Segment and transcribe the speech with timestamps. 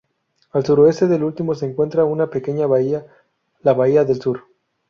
[0.51, 3.05] Al suroeste del último se encuentra una pequeña bahía,
[3.61, 4.45] la bahía del Sur.